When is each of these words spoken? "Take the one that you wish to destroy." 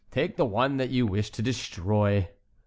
"Take 0.09 0.35
the 0.35 0.45
one 0.47 0.77
that 0.77 0.89
you 0.89 1.05
wish 1.05 1.29
to 1.29 1.43
destroy." 1.43 2.27